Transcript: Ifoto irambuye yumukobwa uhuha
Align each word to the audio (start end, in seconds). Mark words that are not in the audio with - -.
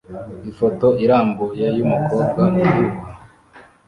Ifoto 0.49 0.87
irambuye 1.03 1.65
yumukobwa 1.77 2.41
uhuha 2.59 3.09